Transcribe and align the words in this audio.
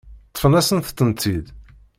Ṭṭfen-asent-tent-id. 0.29 1.45